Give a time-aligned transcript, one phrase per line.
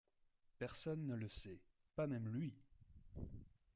[0.57, 1.61] Personne ne le sait,
[1.95, 2.55] pas même lui!